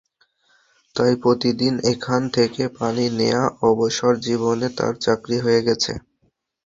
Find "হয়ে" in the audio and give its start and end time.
5.45-5.61